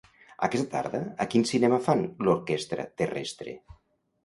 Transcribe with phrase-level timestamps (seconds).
[0.45, 3.57] Aquesta tarda a quin cinema fan "L'orquestra terrestre"?